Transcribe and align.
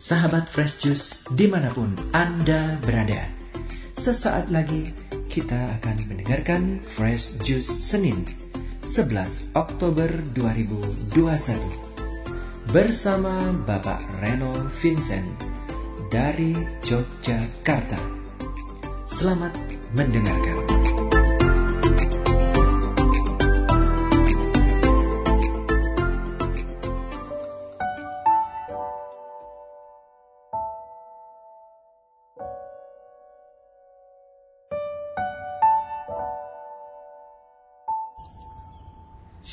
sahabat 0.00 0.48
Fresh 0.48 0.80
Juice 0.80 1.28
di 1.36 1.44
mana 1.44 1.68
pun 1.68 1.92
Anda 2.16 2.80
berada. 2.80 3.28
Sesaat 4.00 4.48
lagi 4.48 4.96
kita 5.28 5.76
akan 5.76 6.08
mendengarkan 6.08 6.80
Fresh 6.80 7.44
Juice 7.44 7.68
Senin 7.68 8.24
11 8.88 9.52
Oktober 9.52 10.08
2021 10.32 11.12
bersama 12.72 13.52
Bapak 13.68 14.00
Reno 14.24 14.72
Vincent 14.80 15.36
dari 16.08 16.56
Yogyakarta. 16.88 18.00
Selamat 19.04 19.52
mendengarkan. 19.92 20.59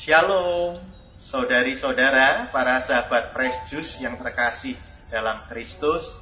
Shalom, 0.08 0.80
saudari-saudara, 1.20 2.48
para 2.48 2.80
sahabat 2.80 3.28
Fresh 3.36 3.68
Juice 3.68 4.00
yang 4.00 4.16
terkasih 4.16 4.72
dalam 5.12 5.36
Kristus, 5.52 6.16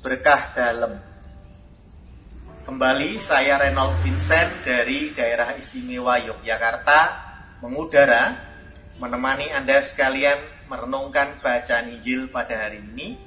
berkah 0.00 0.56
dalam. 0.56 0.96
Kembali 2.64 3.20
saya 3.20 3.60
Reynold 3.60 4.00
Vincent 4.00 4.48
dari 4.64 5.12
daerah 5.12 5.52
istimewa 5.52 6.16
Yogyakarta 6.16 7.00
mengudara 7.60 8.40
menemani 8.96 9.52
Anda 9.52 9.84
sekalian 9.84 10.40
merenungkan 10.72 11.44
bacaan 11.44 11.92
Injil 12.00 12.32
pada 12.32 12.56
hari 12.56 12.80
ini 12.80 13.20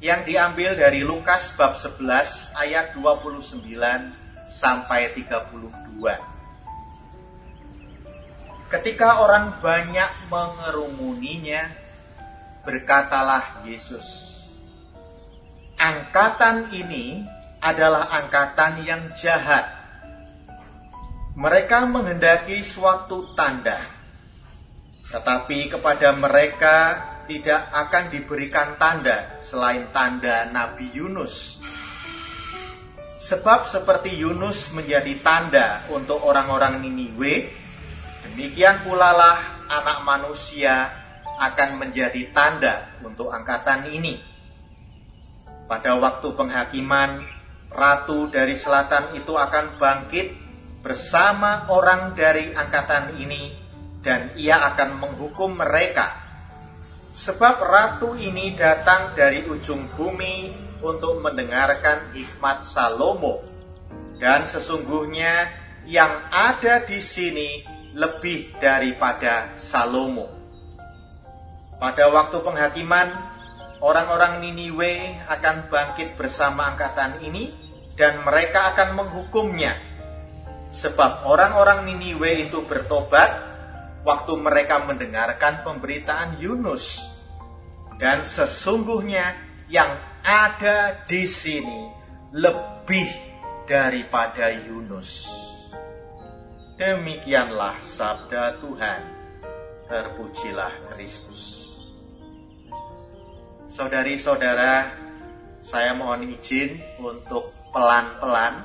yang 0.00 0.24
diambil 0.24 0.72
dari 0.72 1.04
Lukas 1.04 1.52
bab 1.52 1.76
11 1.76 2.00
ayat 2.56 2.96
29 2.96 3.60
sampai 4.48 5.12
32. 5.12 6.39
Ketika 8.70 9.18
orang 9.18 9.58
banyak 9.58 10.30
mengerumuninya, 10.30 11.74
berkatalah 12.62 13.66
Yesus, 13.66 14.38
"Angkatan 15.74 16.70
ini 16.70 17.26
adalah 17.58 18.06
angkatan 18.14 18.86
yang 18.86 19.10
jahat. 19.18 19.74
Mereka 21.34 21.82
menghendaki 21.90 22.62
suatu 22.62 23.34
tanda, 23.34 23.82
tetapi 25.10 25.74
kepada 25.74 26.14
mereka 26.14 26.76
tidak 27.26 27.74
akan 27.74 28.06
diberikan 28.06 28.78
tanda 28.78 29.42
selain 29.42 29.90
tanda 29.90 30.46
Nabi 30.46 30.94
Yunus." 30.94 31.58
Sebab 33.18 33.66
seperti 33.66 34.14
Yunus 34.14 34.70
menjadi 34.70 35.18
tanda 35.26 35.82
untuk 35.90 36.22
orang-orang 36.22 36.86
Niniwe, 36.86 37.59
Demikian 38.28 38.84
pula 38.84 39.16
lah 39.16 39.38
anak 39.70 40.04
manusia 40.04 40.92
akan 41.40 41.80
menjadi 41.80 42.34
tanda 42.36 43.00
untuk 43.00 43.32
angkatan 43.32 43.88
ini. 43.88 44.20
Pada 45.70 45.96
waktu 45.96 46.28
penghakiman, 46.34 47.24
ratu 47.70 48.28
dari 48.28 48.58
selatan 48.58 49.16
itu 49.16 49.38
akan 49.38 49.78
bangkit 49.78 50.28
bersama 50.82 51.70
orang 51.70 52.12
dari 52.18 52.50
angkatan 52.52 53.16
ini 53.16 53.54
dan 54.04 54.34
ia 54.36 54.60
akan 54.74 55.00
menghukum 55.00 55.56
mereka. 55.56 56.16
Sebab 57.10 57.56
ratu 57.62 58.18
ini 58.18 58.54
datang 58.54 59.14
dari 59.14 59.46
ujung 59.46 59.92
bumi 59.94 60.52
untuk 60.80 61.20
mendengarkan 61.20 62.12
hikmat 62.16 62.64
Salomo. 62.64 63.44
Dan 64.20 64.44
sesungguhnya 64.44 65.48
yang 65.88 66.28
ada 66.28 66.84
di 66.84 67.00
sini 67.00 67.64
lebih 67.94 68.54
daripada 68.62 69.54
Salomo. 69.58 70.30
Pada 71.80 72.12
waktu 72.12 72.38
penghakiman, 72.44 73.08
orang-orang 73.80 74.44
Niniwe 74.44 75.24
akan 75.26 75.72
bangkit 75.72 76.14
bersama 76.14 76.76
angkatan 76.76 77.24
ini 77.24 77.50
dan 77.96 78.20
mereka 78.20 78.76
akan 78.76 79.00
menghukumnya. 79.00 79.74
Sebab 80.70 81.26
orang-orang 81.26 81.88
Niniwe 81.88 82.46
itu 82.46 82.62
bertobat 82.68 83.30
waktu 84.06 84.32
mereka 84.38 84.86
mendengarkan 84.86 85.66
pemberitaan 85.66 86.38
Yunus. 86.38 87.00
Dan 87.98 88.24
sesungguhnya 88.24 89.36
yang 89.68 89.92
ada 90.24 91.00
di 91.04 91.24
sini 91.28 91.90
lebih 92.32 93.08
daripada 93.68 94.48
Yunus. 94.52 95.28
Demikianlah 96.80 97.76
sabda 97.84 98.56
Tuhan. 98.56 99.00
Terpujilah 99.84 100.88
Kristus. 100.88 101.76
Saudari-saudara, 103.68 104.88
saya 105.60 105.92
mohon 105.92 106.24
izin 106.24 106.80
untuk 106.96 107.52
pelan-pelan 107.76 108.64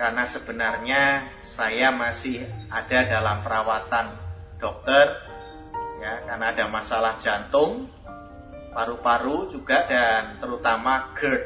karena 0.00 0.24
sebenarnya 0.24 1.02
saya 1.44 1.92
masih 1.92 2.48
ada 2.72 3.04
dalam 3.12 3.44
perawatan 3.44 4.16
dokter 4.56 5.12
ya 6.00 6.24
karena 6.24 6.48
ada 6.48 6.64
masalah 6.72 7.20
jantung, 7.20 7.92
paru-paru 8.72 9.52
juga 9.52 9.84
dan 9.84 10.40
terutama 10.40 11.12
GERD 11.12 11.44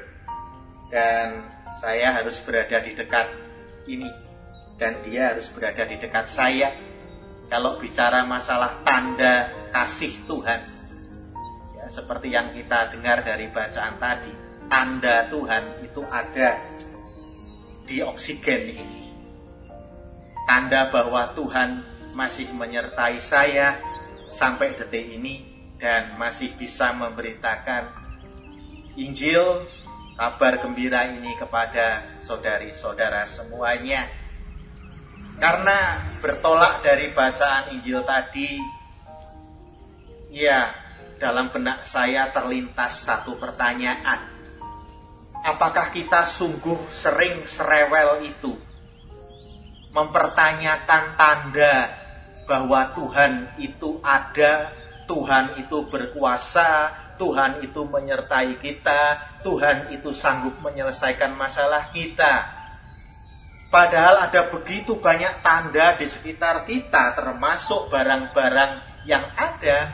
dan 0.94 1.42
saya 1.82 2.22
harus 2.22 2.38
berada 2.46 2.78
di 2.86 2.94
dekat 2.94 3.26
ini 3.90 4.27
dan 4.78 5.02
dia 5.02 5.34
harus 5.34 5.50
berada 5.50 5.84
di 5.84 5.98
dekat 5.98 6.26
saya. 6.30 6.70
Kalau 7.50 7.80
bicara 7.82 8.22
masalah 8.24 8.80
tanda 8.86 9.50
kasih 9.72 10.14
Tuhan, 10.28 10.60
ya, 11.76 11.86
seperti 11.90 12.28
yang 12.30 12.52
kita 12.54 12.92
dengar 12.94 13.24
dari 13.24 13.48
bacaan 13.50 13.96
tadi, 13.98 14.32
tanda 14.68 15.26
Tuhan 15.32 15.64
itu 15.82 16.02
ada 16.06 16.50
di 17.88 18.04
oksigen 18.04 18.62
ini. 18.68 19.04
Tanda 20.44 20.92
bahwa 20.92 21.32
Tuhan 21.32 21.84
masih 22.12 22.52
menyertai 22.52 23.20
saya 23.20 23.80
sampai 24.28 24.76
detik 24.76 25.08
ini 25.08 25.44
dan 25.80 26.20
masih 26.20 26.52
bisa 26.58 26.92
memberitakan 26.92 27.88
Injil 28.98 29.62
kabar 30.18 30.58
gembira 30.58 31.06
ini 31.06 31.38
kepada 31.38 32.02
saudari-saudara 32.26 33.24
semuanya. 33.30 34.10
Karena 35.38 36.02
bertolak 36.18 36.82
dari 36.82 37.14
bacaan 37.14 37.70
Injil 37.70 38.02
tadi, 38.02 38.58
ya 40.34 40.74
dalam 41.14 41.54
benak 41.54 41.86
saya 41.86 42.34
terlintas 42.34 43.06
satu 43.06 43.38
pertanyaan. 43.38 44.34
Apakah 45.46 45.94
kita 45.94 46.26
sungguh 46.26 46.90
sering 46.90 47.46
serewel 47.46 48.26
itu? 48.26 48.50
Mempertanyakan 49.94 51.14
tanda 51.14 51.86
bahwa 52.50 52.90
Tuhan 52.98 53.54
itu 53.62 54.02
ada, 54.02 54.74
Tuhan 55.06 55.54
itu 55.62 55.86
berkuasa, 55.86 56.90
Tuhan 57.14 57.62
itu 57.62 57.86
menyertai 57.86 58.58
kita, 58.58 59.22
Tuhan 59.46 59.94
itu 59.94 60.10
sanggup 60.10 60.58
menyelesaikan 60.58 61.38
masalah 61.38 61.94
kita 61.94 62.57
Padahal 63.68 64.24
ada 64.24 64.48
begitu 64.48 64.96
banyak 64.96 65.44
tanda 65.44 65.92
di 66.00 66.08
sekitar 66.08 66.64
kita, 66.64 67.12
termasuk 67.12 67.92
barang-barang 67.92 69.04
yang 69.04 69.28
ada, 69.36 69.92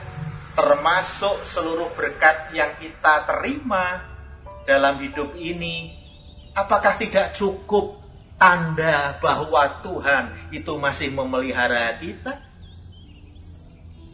termasuk 0.55 1.43
seluruh 1.43 1.91
berkat 1.99 2.55
yang 2.55 2.79
kita 2.79 3.27
terima 3.27 4.07
dalam 4.63 5.03
hidup 5.03 5.35
ini. 5.35 5.91
Apakah 6.55 6.95
tidak 6.95 7.35
cukup 7.35 7.99
tanda 8.39 9.19
bahwa 9.19 9.83
Tuhan 9.83 10.55
itu 10.55 10.79
masih 10.79 11.11
memelihara 11.11 11.99
kita? 11.99 12.47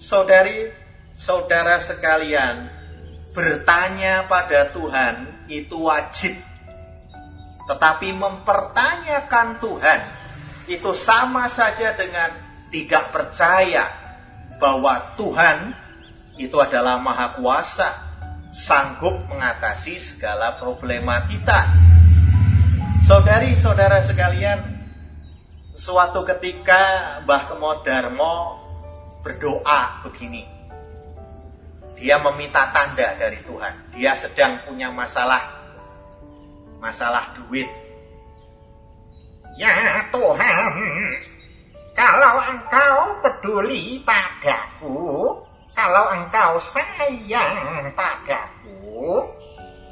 Saudari, 0.01 0.73
saudara 1.21 1.85
sekalian, 1.85 2.73
bertanya 3.37 4.25
pada 4.25 4.73
Tuhan 4.73 5.45
itu 5.53 5.85
wajib 5.85 6.50
tetapi 7.71 8.11
mempertanyakan 8.19 9.63
Tuhan 9.63 10.01
itu 10.67 10.91
sama 10.91 11.47
saja 11.47 11.95
dengan 11.95 12.35
tidak 12.67 13.15
percaya 13.15 13.87
bahwa 14.59 15.15
Tuhan 15.15 15.71
itu 16.35 16.59
adalah 16.59 16.99
maha 16.99 17.39
kuasa, 17.39 17.95
sanggup 18.51 19.23
mengatasi 19.31 20.03
segala 20.03 20.59
problema 20.59 21.23
kita. 21.31 21.71
Saudari-saudara 23.07 24.03
sekalian, 24.03 24.59
suatu 25.79 26.27
ketika 26.27 27.23
Mbah 27.23 27.55
Kemodarmo 27.55 28.35
berdoa 29.23 30.03
begini. 30.03 30.59
dia 32.01 32.17
meminta 32.17 32.73
tanda 32.73 33.13
dari 33.21 33.45
Tuhan. 33.45 33.93
Dia 33.93 34.17
sedang 34.17 34.65
punya 34.65 34.89
masalah 34.89 35.60
masalah 36.81 37.31
duit. 37.37 37.69
Ya 39.61 40.01
Tuhan, 40.09 40.73
kalau 41.93 42.35
engkau 42.41 42.97
peduli 43.21 44.01
padaku, 44.01 45.37
kalau 45.77 46.05
engkau 46.17 46.57
sayang 46.57 47.93
padaku, 47.93 49.21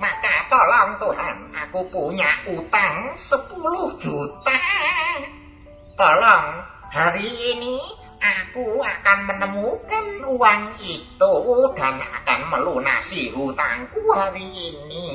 maka 0.00 0.34
tolong 0.48 0.90
Tuhan, 0.96 1.36
aku 1.52 1.80
punya 1.92 2.32
utang 2.48 3.12
10 3.12 4.00
juta. 4.00 4.60
Tolong 5.98 6.46
hari 6.88 7.28
ini 7.28 7.76
aku 8.18 8.80
akan 8.80 9.18
menemukan 9.28 10.06
uang 10.32 10.62
itu 10.80 11.34
dan 11.76 12.00
akan 12.00 12.40
melunasi 12.56 13.34
hutangku 13.36 14.00
hari 14.14 14.48
ini. 14.72 15.08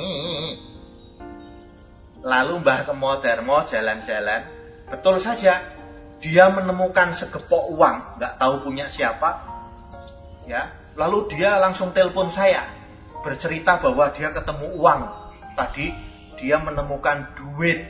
Lalu 2.24 2.64
Mbah 2.64 2.88
Kemo 2.88 3.20
Darmo 3.20 3.68
jalan-jalan. 3.68 4.42
Betul 4.88 5.20
saja, 5.20 5.60
dia 6.24 6.46
menemukan 6.48 7.12
segepok 7.12 7.76
uang, 7.76 8.00
nggak 8.20 8.34
tahu 8.40 8.54
punya 8.64 8.88
siapa. 8.88 9.44
Ya, 10.48 10.72
lalu 10.96 11.28
dia 11.36 11.60
langsung 11.60 11.92
telepon 11.92 12.32
saya, 12.32 12.64
bercerita 13.24 13.80
bahwa 13.80 14.08
dia 14.16 14.32
ketemu 14.32 14.68
uang. 14.80 15.02
Tadi 15.54 15.92
dia 16.40 16.60
menemukan 16.60 17.28
duit. 17.36 17.84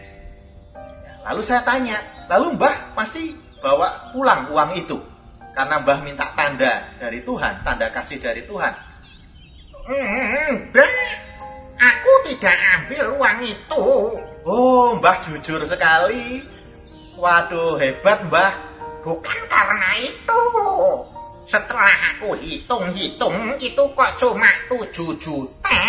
Lalu 1.24 1.42
saya 1.46 1.62
tanya, 1.62 2.02
lalu 2.28 2.58
Mbah 2.58 2.98
pasti 2.98 3.38
bawa 3.64 4.12
pulang 4.12 4.52
uang 4.52 4.76
itu 4.76 4.98
karena 5.54 5.80
Mbah 5.86 6.00
minta 6.02 6.34
tanda 6.34 6.82
dari 6.98 7.22
Tuhan, 7.22 7.62
tanda 7.62 7.88
kasih 7.94 8.18
dari 8.18 8.42
Tuhan. 8.50 8.74
Enggak, 9.84 10.90
aku 11.84 12.12
tidak 12.32 12.56
ambil 12.80 13.20
uang 13.20 13.40
itu. 13.44 13.84
Oh, 14.44 14.96
Mbah 15.00 15.20
jujur 15.24 15.64
sekali. 15.68 16.44
Waduh, 17.20 17.80
hebat 17.80 18.24
Mbah. 18.28 18.54
Bukan 19.04 19.40
karena 19.52 19.92
itu. 20.00 20.42
Setelah 21.44 22.16
aku 22.16 22.40
hitung-hitung, 22.40 23.60
itu 23.60 23.84
kok 23.96 24.12
cuma 24.16 24.48
7 24.72 25.12
juta. 25.20 25.80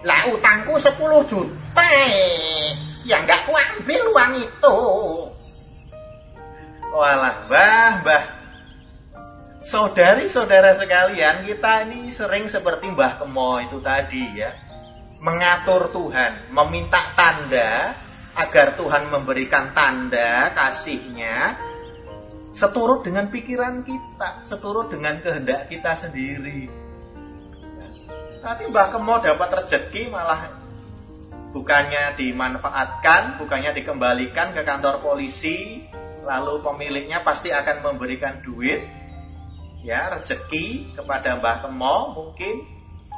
Lah 0.00 0.24
utangku 0.32 0.80
10 0.80 0.96
juta. 1.28 1.92
Ya 3.04 3.20
nggak 3.20 3.44
ku 3.44 3.52
ambil 3.52 4.00
uang 4.16 4.32
itu. 4.40 4.76
Walah, 6.92 7.36
Mbah, 7.48 7.92
Mbah. 8.04 8.24
Saudari-saudara 9.62 10.74
sekalian, 10.74 11.46
kita 11.46 11.86
ini 11.86 12.10
sering 12.10 12.50
seperti 12.50 12.90
Mbah 12.90 13.22
Kemo 13.22 13.62
itu 13.62 13.78
tadi 13.78 14.42
ya. 14.42 14.71
Mengatur 15.22 15.94
Tuhan, 15.94 16.50
meminta 16.50 17.14
tanda 17.14 17.94
agar 18.34 18.74
Tuhan 18.74 19.06
memberikan 19.06 19.70
tanda 19.70 20.50
kasihnya 20.50 21.54
seturut 22.50 23.06
dengan 23.06 23.30
pikiran 23.30 23.86
kita, 23.86 24.42
seturut 24.42 24.90
dengan 24.90 25.22
kehendak 25.22 25.70
kita 25.70 25.94
sendiri. 25.94 26.66
Tapi 28.42 28.62
Mbah 28.66 28.88
Kemo 28.90 29.22
dapat 29.22 29.62
rezeki 29.62 30.10
malah 30.10 30.58
bukannya 31.54 32.18
dimanfaatkan, 32.18 33.38
bukannya 33.38 33.78
dikembalikan 33.78 34.50
ke 34.50 34.66
kantor 34.66 35.06
polisi, 35.06 35.86
lalu 36.26 36.58
pemiliknya 36.66 37.22
pasti 37.22 37.54
akan 37.54 37.86
memberikan 37.86 38.42
duit, 38.42 38.82
ya 39.86 40.18
rezeki 40.18 40.98
kepada 40.98 41.38
Mbah 41.38 41.62
Kemo 41.62 42.10
mungkin, 42.10 42.71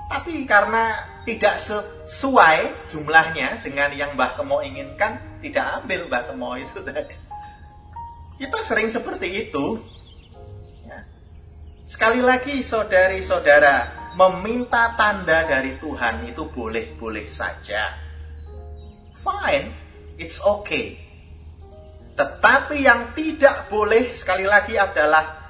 tapi 0.09 0.45
karena 0.45 1.15
tidak 1.25 1.57
sesuai 1.61 2.89
jumlahnya 2.93 3.65
dengan 3.65 3.91
yang 3.97 4.13
Mbah 4.17 4.37
Kemo 4.37 4.61
inginkan, 4.61 5.41
tidak 5.41 5.83
ambil 5.83 6.07
Mbah 6.09 6.23
Kemo 6.29 6.51
itu 6.61 6.79
tadi. 6.87 7.17
Kita 8.35 8.59
sering 8.67 8.91
seperti 8.93 9.49
itu. 9.49 9.81
Ya. 10.85 11.01
Sekali 11.89 12.21
lagi 12.21 12.61
saudari-saudara, 12.61 14.11
meminta 14.19 14.93
tanda 14.99 15.47
dari 15.49 15.81
Tuhan 15.81 16.29
itu 16.29 16.51
boleh-boleh 16.53 17.27
saja. 17.31 17.95
Fine, 19.25 19.73
it's 20.21 20.43
okay. 20.45 21.01
Tetapi 22.15 22.77
yang 22.79 23.17
tidak 23.17 23.67
boleh 23.73 24.13
sekali 24.15 24.47
lagi 24.47 24.79
adalah 24.79 25.41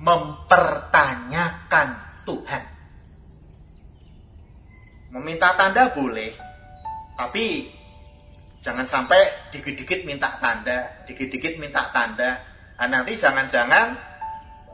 mempertanyakan 0.00 1.88
Tuhan. 2.24 2.73
Meminta 5.14 5.54
tanda 5.54 5.94
boleh, 5.94 6.34
tapi 7.14 7.70
jangan 8.66 8.82
sampai 8.82 9.46
dikit-dikit 9.54 10.02
minta 10.02 10.42
tanda, 10.42 11.06
dikit-dikit 11.06 11.62
minta 11.62 11.86
tanda. 11.94 12.42
Nah, 12.82 12.90
nanti 12.90 13.14
jangan-jangan 13.14 13.94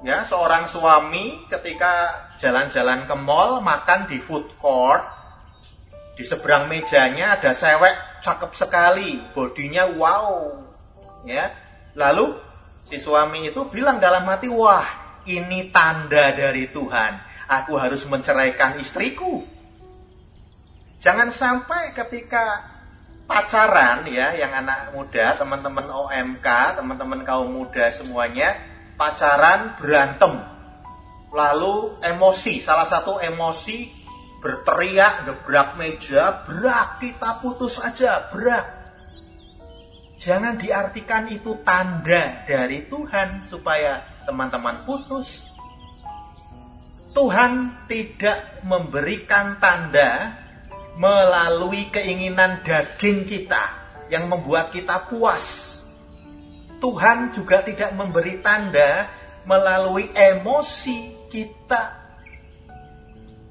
ya 0.00 0.24
seorang 0.24 0.64
suami 0.64 1.44
ketika 1.52 2.24
jalan-jalan 2.40 3.04
ke 3.04 3.12
mall 3.20 3.60
makan 3.60 4.08
di 4.08 4.16
food 4.16 4.48
court 4.56 5.04
di 6.16 6.24
seberang 6.24 6.72
mejanya 6.72 7.36
ada 7.36 7.52
cewek 7.52 8.24
cakep 8.24 8.56
sekali 8.56 9.20
bodinya 9.36 9.92
wow 9.92 10.56
ya. 11.28 11.52
Lalu 12.00 12.32
si 12.88 12.96
suami 12.96 13.52
itu 13.52 13.68
bilang 13.68 14.00
dalam 14.00 14.24
hati 14.24 14.48
wah 14.48 14.88
ini 15.28 15.68
tanda 15.68 16.32
dari 16.32 16.64
Tuhan. 16.72 17.28
Aku 17.44 17.76
harus 17.76 18.08
menceraikan 18.08 18.80
istriku 18.80 19.59
jangan 21.00 21.32
sampai 21.32 21.96
ketika 21.96 22.70
pacaran 23.30 24.10
ya 24.10 24.34
yang 24.34 24.50
anak 24.50 24.90
muda 24.90 25.38
teman-teman 25.38 25.86
OMK 25.86 26.46
teman-teman 26.82 27.22
kaum 27.22 27.48
muda 27.50 27.94
semuanya 27.94 28.58
pacaran 28.98 29.78
berantem. 29.80 30.44
Lalu 31.30 32.02
emosi 32.02 32.58
salah 32.58 32.84
satu 32.90 33.22
emosi 33.22 33.86
berteriak 34.42 35.30
gebrak 35.30 35.78
meja 35.78 36.42
berak 36.42 36.98
kita 36.98 37.38
putus 37.38 37.78
aja 37.78 38.28
berak. 38.28 38.66
Jangan 40.20 40.60
diartikan 40.60 41.32
itu 41.32 41.56
tanda 41.64 42.44
dari 42.44 42.84
Tuhan 42.90 43.48
supaya 43.48 44.04
teman-teman 44.28 44.84
putus. 44.84 45.48
Tuhan 47.16 47.86
tidak 47.88 48.60
memberikan 48.66 49.56
tanda 49.62 50.39
melalui 51.00 51.88
keinginan 51.88 52.60
daging 52.60 53.24
kita 53.24 53.72
yang 54.12 54.28
membuat 54.28 54.68
kita 54.68 55.08
puas 55.08 55.70
Tuhan 56.80 57.30
juga 57.36 57.60
tidak 57.60 57.92
memberi 57.92 58.40
tanda 58.40 59.06
melalui 59.44 60.08
emosi 60.16 61.28
kita. 61.28 62.00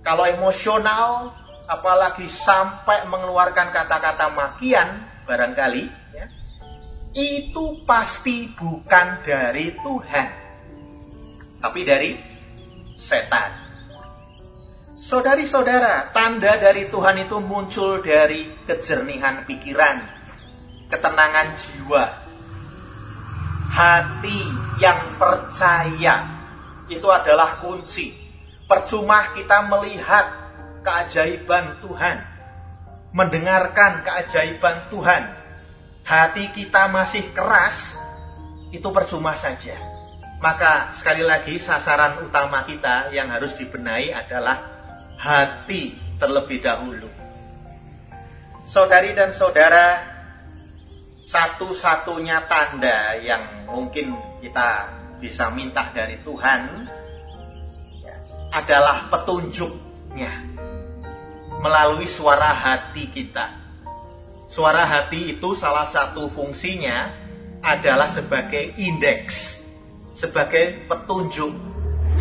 Kalau 0.01 0.25
emosional, 0.25 1.37
apalagi 1.69 2.25
sampai 2.25 3.05
mengeluarkan 3.05 3.69
kata-kata 3.69 4.33
makian, 4.33 5.05
barangkali, 5.29 5.85
ya, 6.17 6.25
itu 7.13 7.85
pasti 7.85 8.49
bukan 8.57 9.21
dari 9.21 9.77
Tuhan, 9.77 10.27
tapi 11.61 11.79
dari 11.85 12.17
setan. 12.97 13.68
Saudari-saudara, 14.99 16.11
tanda 16.11 16.59
dari 16.59 16.91
Tuhan 16.91 17.23
itu 17.23 17.39
muncul 17.39 18.03
dari 18.03 18.51
kejernihan 18.67 19.47
pikiran, 19.47 19.95
ketenangan 20.91 21.55
jiwa, 21.55 22.03
hati 23.71 24.43
yang 24.83 25.15
percaya 25.15 26.27
itu 26.91 27.07
adalah 27.07 27.63
kunci. 27.63 28.11
Percuma 28.67 29.31
kita 29.39 29.71
melihat 29.71 30.35
keajaiban 30.83 31.79
Tuhan, 31.79 32.17
mendengarkan 33.15 34.03
keajaiban 34.03 34.91
Tuhan. 34.91 35.23
Hati 36.03 36.51
kita 36.51 36.91
masih 36.91 37.23
keras, 37.31 37.95
itu 38.75 38.91
percuma 38.91 39.31
saja. 39.39 39.79
Maka 40.43 40.91
sekali 40.91 41.23
lagi 41.23 41.55
sasaran 41.55 42.19
utama 42.19 42.67
kita 42.67 43.15
yang 43.15 43.31
harus 43.31 43.55
dibenahi 43.55 44.11
adalah 44.11 44.78
hati 45.19 45.99
terlebih 46.15 46.63
dahulu. 46.63 47.11
Saudari 48.63 49.11
dan 49.11 49.35
saudara, 49.35 49.99
satu-satunya 51.19 52.47
tanda 52.47 53.19
yang 53.19 53.67
mungkin 53.67 54.15
kita 54.39 54.95
bisa 55.19 55.51
minta 55.51 55.91
dari 55.91 56.15
Tuhan 56.23 56.87
ya, 57.99 58.15
adalah 58.55 59.11
petunjuknya 59.11 60.31
melalui 61.59 62.07
suara 62.07 62.55
hati 62.55 63.11
kita. 63.11 63.59
Suara 64.49 64.87
hati 64.87 65.35
itu 65.35 65.53
salah 65.53 65.85
satu 65.85 66.31
fungsinya 66.31 67.11
adalah 67.59 68.07
sebagai 68.07 68.79
indeks, 68.79 69.61
sebagai 70.15 70.87
petunjuk, 70.87 71.51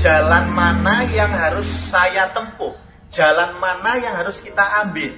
jalan 0.03 0.45
mana 0.53 1.07
yang 1.09 1.31
harus 1.31 1.65
saya 1.67 2.29
tempuh, 2.35 2.75
jalan 3.13 3.57
mana 3.57 3.97
yang 3.97 4.15
harus 4.17 4.41
kita 4.41 4.85
ambil. 4.85 5.17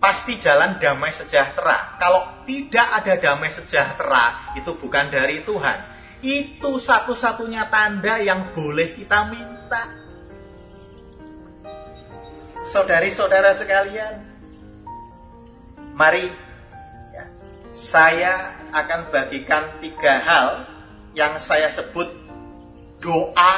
Pasti 0.00 0.36
jalan 0.36 0.76
damai 0.76 1.16
sejahtera. 1.16 1.96
Kalau 1.96 2.44
tidak 2.44 2.88
ada 3.00 3.14
damai 3.16 3.48
sejahtera, 3.48 4.52
itu 4.52 4.76
bukan 4.76 5.08
dari 5.08 5.40
Tuhan. 5.40 5.78
Itu 6.20 6.76
satu-satunya 6.76 7.72
tanda 7.72 8.20
yang 8.20 8.52
boleh 8.52 8.92
kita 8.96 9.32
minta. 9.32 9.88
Saudari-saudara 12.68 13.56
sekalian, 13.56 14.14
mari 15.96 16.32
ya, 17.12 17.24
saya 17.72 18.56
akan 18.72 19.08
bagikan 19.08 19.80
tiga 19.80 20.20
hal 20.20 20.48
yang 21.16 21.40
saya 21.40 21.72
sebut 21.72 22.08
doa 23.00 23.54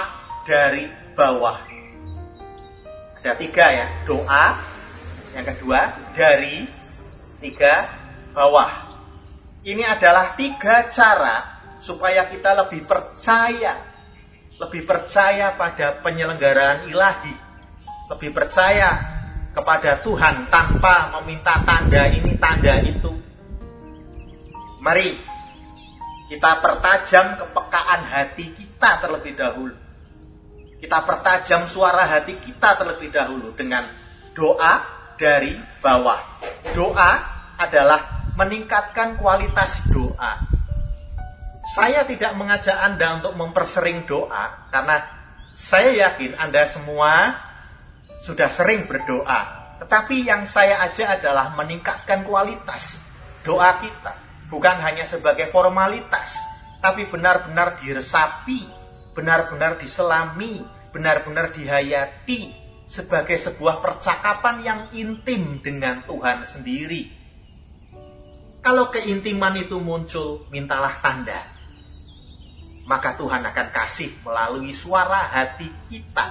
dari 0.47 0.91
bawah. 1.15 1.66
Ada 3.27 3.43
tiga 3.43 3.67
ya, 3.75 3.87
doa. 4.07 4.55
Yang 5.35 5.59
kedua, 5.59 5.99
dari 6.15 6.63
tiga 7.43 7.91
bawah. 8.31 8.71
Ini 9.67 9.83
adalah 9.83 10.39
tiga 10.39 10.87
cara 10.87 11.59
supaya 11.83 12.31
kita 12.31 12.55
lebih 12.55 12.87
percaya. 12.87 13.83
Lebih 14.63 14.87
percaya 14.87 15.59
pada 15.59 15.99
penyelenggaraan 16.07 16.87
ilahi. 16.87 17.35
Lebih 18.15 18.31
percaya 18.31 18.95
kepada 19.51 19.99
Tuhan 20.07 20.47
tanpa 20.47 21.19
meminta 21.19 21.67
tanda 21.67 22.07
ini, 22.07 22.31
tanda 22.39 22.79
itu. 22.79 23.11
Mari 24.79 25.19
kita 26.31 26.63
pertajam 26.63 27.43
kepekaan 27.43 28.07
hati 28.07 28.55
kita 28.55 29.03
terlebih 29.03 29.35
dahulu. 29.35 29.86
Kita 30.77 31.03
pertajam 31.03 31.65
suara 31.65 32.05
hati 32.05 32.37
kita 32.41 32.77
terlebih 32.77 33.09
dahulu 33.09 33.53
dengan 33.57 33.89
doa 34.37 34.85
dari 35.17 35.57
bawah. 35.81 36.21
Doa 36.77 37.11
adalah 37.57 38.29
meningkatkan 38.37 39.17
kualitas 39.17 39.81
doa. 39.89 40.45
Saya 41.73 42.05
tidak 42.07 42.37
mengajak 42.37 42.77
Anda 42.77 43.19
untuk 43.19 43.35
mempersering 43.35 44.05
doa 44.05 44.71
karena 44.71 45.03
saya 45.57 46.09
yakin 46.09 46.37
Anda 46.37 46.69
semua 46.69 47.35
sudah 48.23 48.53
sering 48.53 48.85
berdoa. 48.85 49.75
Tetapi 49.81 50.29
yang 50.29 50.45
saya 50.45 50.85
ajak 50.87 51.21
adalah 51.21 51.57
meningkatkan 51.57 52.23
kualitas 52.25 53.01
doa 53.43 53.77
kita 53.81 54.27
bukan 54.51 54.77
hanya 54.83 55.05
sebagai 55.07 55.51
formalitas, 55.51 56.39
tapi 56.79 57.07
benar-benar 57.11 57.79
diresapi, 57.83 58.67
benar-benar 59.17 59.81
diselami, 59.81 60.61
benar-benar 60.93 61.49
dihayati 61.57 62.53
sebagai 62.85 63.41
sebuah 63.41 63.81
percakapan 63.81 64.57
yang 64.63 64.81
intim 64.93 65.59
dengan 65.65 66.05
Tuhan 66.05 66.45
sendiri. 66.45 67.09
Kalau 68.61 68.93
keintiman 68.93 69.57
itu 69.57 69.81
muncul, 69.81 70.45
mintalah 70.53 71.01
tanda. 71.01 71.49
Maka 72.87 73.19
Tuhan 73.19 73.43
akan 73.43 73.69
kasih 73.75 74.13
melalui 74.23 74.71
suara 74.71 75.27
hati 75.27 75.67
kita 75.91 76.27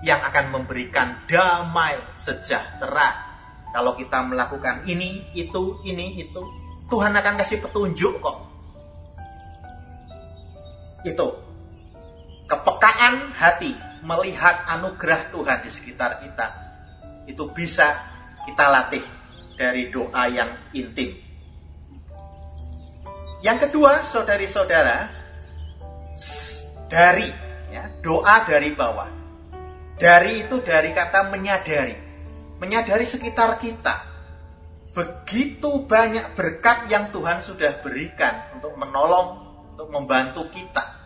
yang 0.00 0.22
akan 0.22 0.54
memberikan 0.54 1.26
damai 1.28 1.98
sejahtera. 2.16 3.26
Kalau 3.68 3.92
kita 3.98 4.24
melakukan 4.24 4.88
ini, 4.88 5.28
itu, 5.36 5.76
ini, 5.84 6.16
itu, 6.16 6.42
Tuhan 6.88 7.12
akan 7.12 7.34
kasih 7.36 7.60
petunjuk 7.60 8.16
kok. 8.20 8.38
Itu. 11.04 11.47
Kepekaan 12.48 13.36
hati 13.36 13.76
melihat 14.00 14.64
anugerah 14.64 15.28
Tuhan 15.28 15.58
di 15.62 15.70
sekitar 15.70 16.24
kita. 16.24 16.46
Itu 17.28 17.52
bisa 17.52 18.08
kita 18.48 18.72
latih 18.72 19.04
dari 19.60 19.92
doa 19.92 20.24
yang 20.32 20.56
intim. 20.72 21.12
Yang 23.44 23.68
kedua, 23.68 24.02
saudari-saudara, 24.02 25.12
dari 26.88 27.28
ya, 27.68 27.86
doa 28.00 28.42
dari 28.48 28.72
bawah. 28.72 29.10
Dari 29.98 30.48
itu 30.48 30.64
dari 30.64 30.96
kata 30.96 31.28
menyadari. 31.28 32.08
Menyadari 32.58 33.06
sekitar 33.06 33.60
kita 33.62 34.08
begitu 34.98 35.86
banyak 35.86 36.34
berkat 36.34 36.90
yang 36.90 37.14
Tuhan 37.14 37.38
sudah 37.38 37.78
berikan 37.86 38.50
untuk 38.58 38.74
menolong, 38.74 39.46
untuk 39.74 39.94
membantu 39.94 40.50
kita. 40.50 40.97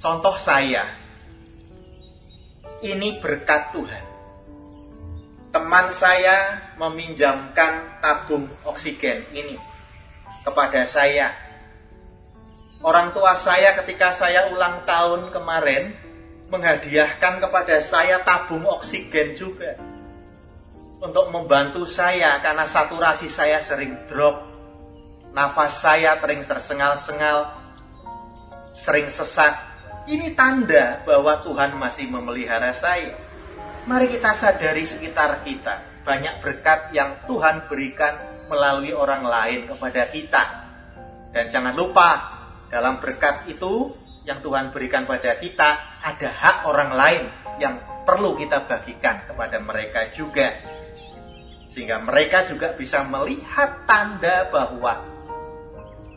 Contoh 0.00 0.32
saya, 0.40 0.88
ini 2.80 3.20
berkat 3.20 3.68
Tuhan. 3.76 4.04
Teman 5.52 5.92
saya 5.92 6.56
meminjamkan 6.80 8.00
tabung 8.00 8.48
oksigen 8.64 9.28
ini 9.36 9.60
kepada 10.40 10.88
saya. 10.88 11.36
Orang 12.80 13.12
tua 13.12 13.36
saya 13.36 13.76
ketika 13.76 14.16
saya 14.16 14.48
ulang 14.48 14.88
tahun 14.88 15.28
kemarin 15.36 15.92
menghadiahkan 16.48 17.44
kepada 17.44 17.84
saya 17.84 18.24
tabung 18.24 18.64
oksigen 18.64 19.36
juga 19.36 19.76
untuk 21.04 21.28
membantu 21.28 21.84
saya 21.84 22.40
karena 22.40 22.64
saturasi 22.64 23.28
saya 23.28 23.60
sering 23.60 24.00
drop, 24.08 24.48
nafas 25.36 25.76
saya 25.76 26.16
sering 26.16 26.40
tersengal-sengal, 26.40 27.52
sering 28.72 29.12
sesak. 29.12 29.69
Ini 30.10 30.34
tanda 30.34 31.06
bahwa 31.06 31.38
Tuhan 31.46 31.78
masih 31.78 32.10
memelihara 32.10 32.74
saya. 32.74 33.14
Mari 33.86 34.10
kita 34.10 34.34
sadari 34.34 34.82
sekitar 34.82 35.46
kita, 35.46 36.02
banyak 36.02 36.42
berkat 36.42 36.90
yang 36.90 37.14
Tuhan 37.30 37.70
berikan 37.70 38.18
melalui 38.50 38.90
orang 38.90 39.22
lain 39.22 39.70
kepada 39.70 40.10
kita. 40.10 40.44
Dan 41.30 41.46
jangan 41.54 41.78
lupa, 41.78 42.10
dalam 42.74 42.98
berkat 42.98 43.46
itu 43.54 43.94
yang 44.26 44.42
Tuhan 44.42 44.74
berikan 44.74 45.06
pada 45.06 45.38
kita, 45.38 46.02
ada 46.02 46.28
hak 46.34 46.66
orang 46.66 46.90
lain 46.90 47.24
yang 47.62 47.78
perlu 48.02 48.34
kita 48.34 48.66
bagikan 48.66 49.22
kepada 49.30 49.62
mereka 49.62 50.10
juga. 50.10 50.58
Sehingga 51.70 52.02
mereka 52.02 52.50
juga 52.50 52.74
bisa 52.74 53.06
melihat 53.06 53.86
tanda 53.86 54.50
bahwa 54.50 55.06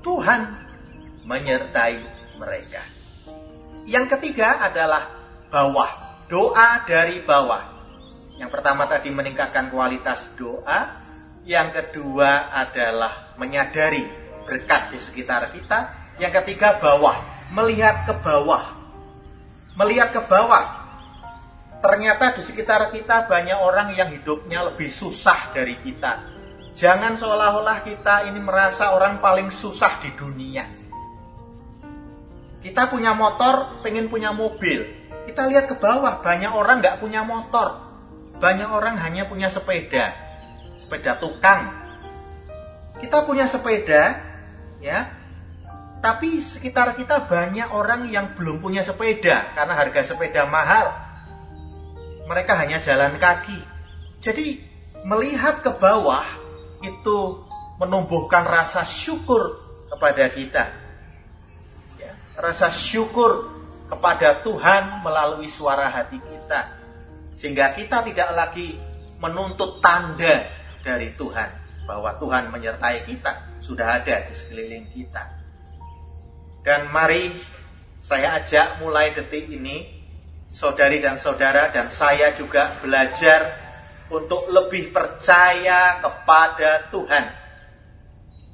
Tuhan 0.02 0.50
menyertai 1.30 2.02
mereka. 2.42 2.93
Yang 3.84 4.16
ketiga 4.16 4.64
adalah 4.64 5.12
bawah, 5.52 6.24
doa 6.32 6.88
dari 6.88 7.20
bawah. 7.20 7.64
Yang 8.40 8.50
pertama 8.56 8.88
tadi 8.88 9.12
meningkatkan 9.12 9.68
kualitas 9.68 10.32
doa, 10.40 11.04
yang 11.44 11.76
kedua 11.76 12.56
adalah 12.56 13.36
menyadari 13.36 14.08
berkat 14.48 14.96
di 14.96 15.00
sekitar 15.04 15.52
kita, 15.52 15.80
yang 16.16 16.32
ketiga 16.32 16.80
bawah, 16.80 17.20
melihat 17.52 18.08
ke 18.08 18.16
bawah. 18.24 18.82
Melihat 19.74 20.14
ke 20.14 20.22
bawah, 20.30 20.64
ternyata 21.82 22.38
di 22.38 22.46
sekitar 22.46 22.94
kita 22.94 23.26
banyak 23.26 23.58
orang 23.58 23.92
yang 23.98 24.14
hidupnya 24.14 24.70
lebih 24.70 24.88
susah 24.88 25.52
dari 25.52 25.76
kita. 25.82 26.24
Jangan 26.78 27.18
seolah-olah 27.18 27.82
kita 27.82 28.30
ini 28.30 28.38
merasa 28.38 28.94
orang 28.94 29.18
paling 29.18 29.50
susah 29.50 29.98
di 30.02 30.14
dunia. 30.14 30.83
Kita 32.64 32.88
punya 32.88 33.12
motor, 33.12 33.84
pengen 33.84 34.08
punya 34.08 34.32
mobil. 34.32 34.88
Kita 35.28 35.46
lihat 35.52 35.68
ke 35.68 35.76
bawah, 35.76 36.24
banyak 36.24 36.50
orang 36.50 36.80
nggak 36.80 37.04
punya 37.04 37.28
motor. 37.28 37.76
Banyak 38.40 38.70
orang 38.72 38.96
hanya 39.04 39.28
punya 39.28 39.52
sepeda. 39.52 40.16
Sepeda 40.80 41.20
tukang. 41.20 41.70
Kita 43.04 43.28
punya 43.28 43.46
sepeda, 43.52 44.16
ya. 44.80 45.12
Tapi 46.00 46.40
sekitar 46.40 46.96
kita 46.96 47.28
banyak 47.28 47.68
orang 47.72 48.08
yang 48.12 48.36
belum 48.36 48.60
punya 48.60 48.84
sepeda 48.84 49.56
karena 49.56 49.74
harga 49.76 50.16
sepeda 50.16 50.48
mahal 50.52 51.04
mereka 52.28 52.56
hanya 52.60 52.80
jalan 52.80 53.20
kaki. 53.20 53.60
Jadi 54.24 54.64
melihat 55.04 55.60
ke 55.60 55.72
bawah 55.76 56.24
itu 56.84 57.44
menumbuhkan 57.80 58.48
rasa 58.48 58.88
syukur 58.88 59.60
kepada 59.92 60.32
kita. 60.32 60.83
Rasa 62.34 62.74
syukur 62.74 63.54
kepada 63.90 64.42
Tuhan 64.42 65.06
melalui 65.06 65.50
suara 65.50 65.90
hati 65.90 66.18
kita. 66.18 66.62
Sehingga 67.38 67.78
kita 67.78 68.02
tidak 68.06 68.30
lagi 68.34 68.78
menuntut 69.22 69.82
tanda 69.84 70.50
dari 70.82 71.14
Tuhan. 71.14 71.50
Bahwa 71.86 72.16
Tuhan 72.18 72.50
menyertai 72.50 73.06
kita. 73.06 73.62
Sudah 73.62 74.02
ada 74.02 74.26
di 74.26 74.34
sekeliling 74.34 74.90
kita. 74.92 75.24
Dan 76.64 76.90
mari 76.90 77.32
saya 78.04 78.40
ajak 78.40 78.80
mulai 78.80 79.12
detik 79.12 79.48
ini 79.52 80.04
saudari 80.54 81.02
dan 81.02 81.18
saudara 81.18 81.74
dan 81.74 81.90
saya 81.90 82.32
juga 82.38 82.78
belajar 82.80 83.64
untuk 84.14 84.48
lebih 84.48 84.94
percaya 84.94 85.98
kepada 85.98 86.88
Tuhan. 86.94 87.26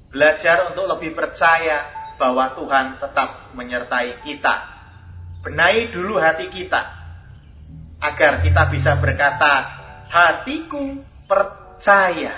Belajar 0.10 0.74
untuk 0.74 0.90
lebih 0.90 1.14
percaya 1.14 1.99
bahwa 2.20 2.52
Tuhan 2.54 3.00
tetap 3.00 3.56
menyertai 3.56 4.22
kita. 4.28 4.78
benahi 5.40 5.88
dulu 5.88 6.20
hati 6.20 6.52
kita 6.52 6.84
agar 8.04 8.44
kita 8.44 8.68
bisa 8.68 9.00
berkata 9.00 9.64
hatiku 10.12 11.00
percaya. 11.24 12.36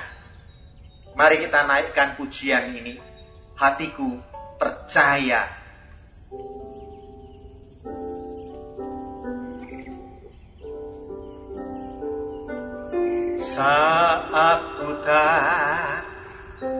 Mari 1.17 1.41
kita 1.41 1.65
naikkan 1.65 2.13
pujian 2.13 2.77
ini. 2.77 3.01
Hatiku 3.57 4.21
percaya. 4.61 5.49
Saat 13.51 14.61
ku 14.79 14.89
tak 15.03 16.05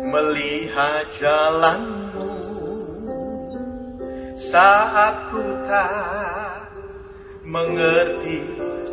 melihat 0.05 1.09
jalanmu 1.19 2.10
Saat 4.41 5.29
ku 5.29 5.45
tak 5.69 6.73
mengerti 7.45 8.41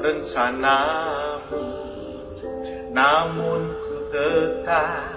rencanamu 0.05 1.65
Namun 2.93 3.73
ku 3.73 3.97
tetap 4.13 5.17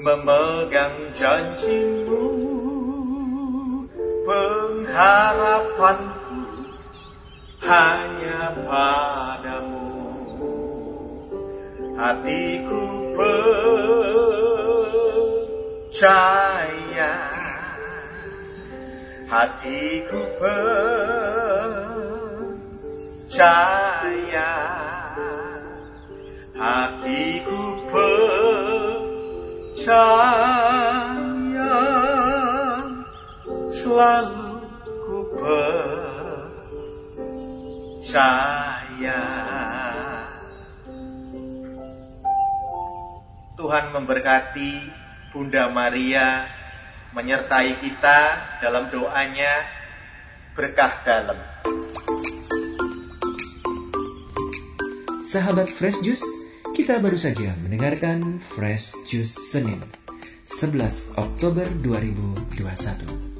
memegang 0.00 1.12
janjimu. 1.12 2.24
Pengharapanku 4.24 6.40
hanya 7.60 8.56
padamu. 8.64 9.92
Hatiku 12.00 13.12
percaya 15.92 16.79
Hatiku 19.30 20.26
percaya 20.42 20.82
Hatiku 26.58 27.62
percaya 27.86 28.18
Selalu 33.70 34.50
ku 34.82 35.30
percaya 35.38 35.78
Tuhan 43.54 43.94
memberkati 43.94 44.90
Bunda 45.30 45.70
Maria 45.70 46.59
menyertai 47.10 47.74
kita 47.82 48.18
dalam 48.62 48.86
doanya 48.86 49.66
berkah 50.54 50.94
dalam. 51.02 51.38
Sahabat 55.20 55.70
Fresh 55.70 56.02
Juice, 56.06 56.26
kita 56.74 57.02
baru 57.02 57.18
saja 57.18 57.54
mendengarkan 57.62 58.38
Fresh 58.38 58.94
Juice 59.10 59.34
Senin 59.50 59.78
11 60.46 61.18
Oktober 61.18 61.66
2021. 61.82 63.30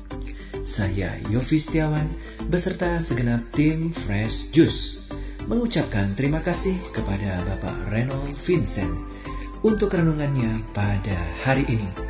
Saya 0.67 1.17
Yofi 1.33 1.59
Setiawan 1.59 2.07
beserta 2.47 3.01
segenap 3.01 3.43
tim 3.55 3.95
Fresh 4.07 4.53
Juice 4.55 5.09
mengucapkan 5.49 6.15
terima 6.15 6.39
kasih 6.45 6.77
kepada 6.95 7.43
Bapak 7.43 7.91
Reynold 7.91 8.39
Vincent 8.39 8.93
untuk 9.67 9.95
renungannya 9.95 10.63
pada 10.77 11.19
hari 11.43 11.67
ini. 11.67 12.10